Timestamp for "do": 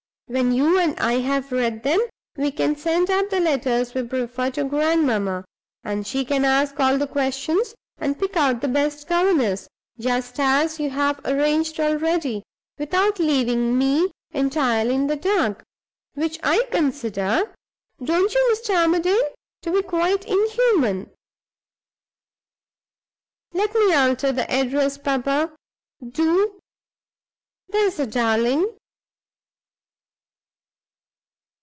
26.01-26.57